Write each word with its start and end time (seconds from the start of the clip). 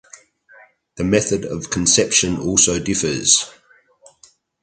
The 0.95 1.03
method 1.03 1.45
of 1.45 1.69
conception 1.69 2.39
also 2.39 2.79
differs. 2.79 3.51